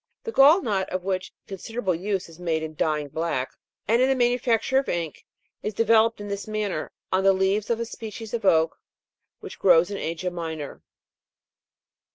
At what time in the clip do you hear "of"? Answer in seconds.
0.89-1.03, 4.79-4.89, 7.69-7.79, 8.33-8.43